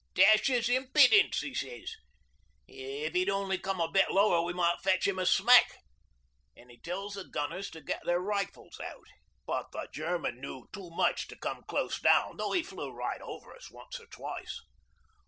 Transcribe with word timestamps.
'"Dash 0.15 0.49
'is 0.49 0.67
impidence," 0.67 1.41
he 1.41 1.53
sez. 1.53 1.93
"If 2.67 3.13
he'd 3.13 3.29
only 3.29 3.59
come 3.59 3.79
a 3.79 3.87
bit 3.87 4.09
lower 4.09 4.41
we 4.41 4.51
might 4.51 4.79
fetch 4.81 5.05
him 5.07 5.19
a 5.19 5.27
smack"; 5.27 5.77
an' 6.57 6.69
he 6.69 6.79
tells 6.79 7.13
the 7.13 7.23
gunners 7.25 7.69
to 7.69 7.81
get 7.81 8.03
their 8.03 8.19
rifles 8.19 8.79
out. 8.79 9.05
But 9.45 9.71
the 9.71 9.87
German 9.93 10.41
knew 10.41 10.67
too 10.73 10.89
much 10.89 11.27
to 11.27 11.35
come 11.35 11.61
close 11.67 11.99
down 11.99 12.37
though 12.37 12.51
he 12.53 12.63
flew 12.63 12.91
right 12.91 13.21
over 13.21 13.55
us 13.55 13.69
once 13.69 13.99
or 13.99 14.07
twice. 14.07 14.61